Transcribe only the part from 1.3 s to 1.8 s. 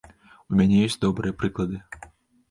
прыклады.